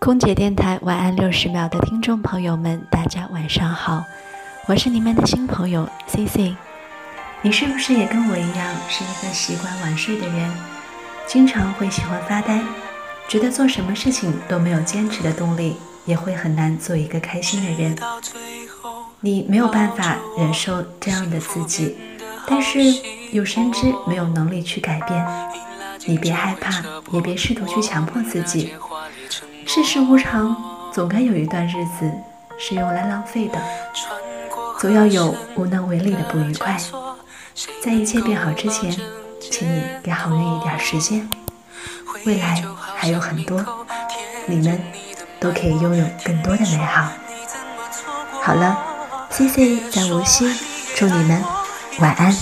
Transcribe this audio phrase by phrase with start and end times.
[0.00, 4.02] 空姐电台晚安六十秒的听众朋友们，大家晚上好，
[4.66, 6.56] 我是你们的新朋友 C C。
[7.42, 10.50] 你是不是也跟我一样，是一个习惯晚睡的人？
[11.26, 12.62] 经常会喜欢发呆，
[13.28, 15.76] 觉得做什么事情都没有坚持的动力，
[16.06, 17.94] 也会很难做一个开心的人。
[19.20, 21.98] 你没有办法忍受这样的自己，
[22.46, 22.78] 但是
[23.32, 25.22] 又深知没有能力去改变。
[26.06, 26.82] 你别害怕，
[27.12, 28.74] 也别试图去强迫自己。
[29.66, 30.56] 世事无常，
[30.92, 32.10] 总该有一段日子
[32.58, 33.60] 是用来浪费的，
[34.78, 36.76] 总要有无能为力的不愉快。
[37.82, 38.90] 在一切变好之前，
[39.40, 41.28] 请你给好运一点时间。
[42.24, 42.62] 未来
[42.96, 43.64] 还有很多，
[44.46, 44.82] 你们
[45.38, 47.08] 都可以拥有更多的美好。
[48.42, 48.76] 好了
[49.30, 50.52] ，C C 在无锡，
[50.96, 51.42] 祝你们
[51.98, 52.34] 晚安。